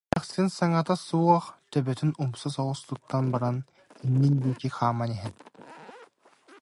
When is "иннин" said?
4.05-4.35